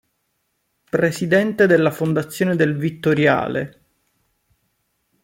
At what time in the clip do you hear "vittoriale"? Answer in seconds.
2.75-3.83